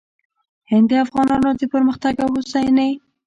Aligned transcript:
هند 0.71 0.87
د 0.91 0.93
افغانانو 1.05 1.49
د 1.59 1.61
پرمختګ 1.73 2.13
او 2.23 2.27
هوساینې 2.35 2.89